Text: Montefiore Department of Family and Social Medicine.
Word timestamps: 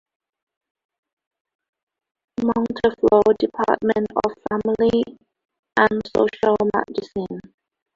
Montefiore 2.43 3.35
Department 3.37 4.07
of 4.25 4.33
Family 4.49 5.03
and 5.77 6.01
Social 6.17 6.57
Medicine. 6.73 7.39